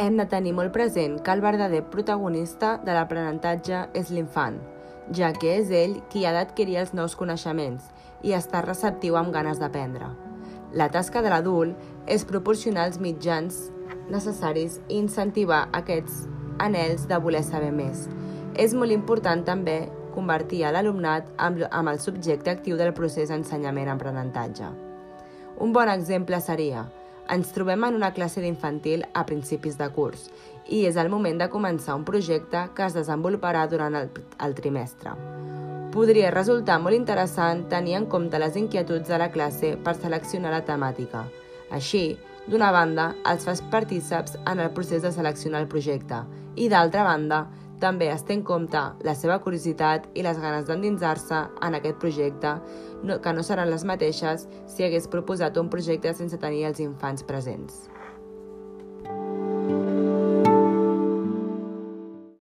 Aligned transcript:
Hem 0.00 0.14
de 0.16 0.24
tenir 0.24 0.54
molt 0.56 0.72
present 0.72 1.18
que 1.20 1.32
el 1.36 1.42
verdader 1.44 1.82
protagonista 1.92 2.70
de 2.80 2.94
l'aprenentatge 2.96 3.82
és 4.00 4.08
l'infant, 4.08 4.54
ja 5.12 5.28
que 5.36 5.50
és 5.58 5.68
ell 5.76 5.98
qui 6.08 6.22
ha 6.24 6.30
d'adquirir 6.32 6.78
els 6.80 6.94
nous 6.96 7.12
coneixements 7.20 7.90
i 8.24 8.32
estar 8.32 8.62
receptiu 8.64 9.18
amb 9.20 9.28
ganes 9.34 9.58
d'aprendre. 9.60 10.08
La 10.72 10.86
tasca 10.88 11.20
de 11.20 11.28
l'adult 11.28 12.08
és 12.08 12.24
proporcionar 12.24 12.86
els 12.88 12.96
mitjans 12.96 13.58
necessaris 14.08 14.78
i 14.88 14.96
incentivar 15.02 15.66
aquests 15.76 16.22
anells 16.64 17.04
de 17.10 17.18
voler 17.20 17.42
saber 17.44 17.68
més. 17.68 18.06
És 18.56 18.72
molt 18.72 18.96
important 18.96 19.44
també 19.44 19.82
convertir 20.14 20.62
l'alumnat 20.64 21.28
amb, 21.36 21.60
el 21.92 22.00
subjecte 22.00 22.48
actiu 22.48 22.80
del 22.80 22.94
procés 22.96 23.28
ensenyament-aprenentatge. 23.36 24.72
Un 25.60 25.76
bon 25.76 25.92
exemple 25.92 26.40
seria 26.40 26.86
ens 27.30 27.52
trobem 27.54 27.84
en 27.86 27.94
una 27.94 28.12
classe 28.14 28.42
d'infantil 28.42 29.04
a 29.14 29.24
principis 29.26 29.76
de 29.78 29.86
curs 29.94 30.28
i 30.70 30.84
és 30.86 30.96
el 31.00 31.10
moment 31.10 31.38
de 31.38 31.50
començar 31.50 31.96
un 31.98 32.06
projecte 32.06 32.64
que 32.74 32.86
es 32.86 32.96
desenvoluparà 32.96 33.66
durant 33.70 33.96
el, 33.98 34.10
el 34.38 34.56
trimestre. 34.58 35.14
Podria 35.90 36.30
resultar 36.30 36.78
molt 36.78 36.94
interessant 36.94 37.64
tenir 37.70 37.96
en 37.98 38.06
compte 38.10 38.38
les 38.38 38.56
inquietuds 38.58 39.08
de 39.10 39.18
la 39.18 39.30
classe 39.34 39.72
per 39.84 39.96
seleccionar 39.98 40.52
la 40.54 40.62
temàtica. 40.66 41.24
Així, 41.74 42.18
d'una 42.46 42.70
banda, 42.74 43.08
els 43.26 43.46
fas 43.46 43.62
partíceps 43.72 44.36
en 44.46 44.62
el 44.62 44.70
procés 44.74 45.02
de 45.02 45.10
seleccionar 45.14 45.64
el 45.64 45.70
projecte 45.70 46.22
i, 46.54 46.68
d'altra 46.70 47.02
banda, 47.06 47.44
també 47.80 48.10
es 48.12 48.22
té 48.28 48.36
en 48.36 48.42
compte 48.46 48.80
la 49.06 49.14
seva 49.16 49.38
curiositat 49.44 50.10
i 50.14 50.24
les 50.26 50.38
ganes 50.40 50.66
d'endinsar-se 50.68 51.40
en 51.66 51.78
aquest 51.78 51.98
projecte, 52.02 52.54
que 53.24 53.32
no 53.32 53.42
seran 53.46 53.70
les 53.72 53.86
mateixes 53.88 54.46
si 54.68 54.84
hagués 54.84 55.08
proposat 55.08 55.56
un 55.56 55.72
projecte 55.72 56.12
sense 56.14 56.38
tenir 56.38 56.66
els 56.68 56.84
infants 56.84 57.24
presents. 57.24 57.88